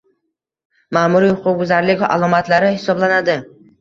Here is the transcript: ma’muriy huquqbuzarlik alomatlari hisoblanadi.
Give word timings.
ma’muriy 0.97 1.31
huquqbuzarlik 1.35 2.01
alomatlari 2.11 2.73
hisoblanadi. 2.79 3.37